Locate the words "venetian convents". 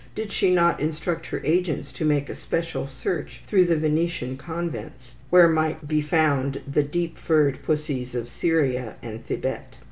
3.77-5.13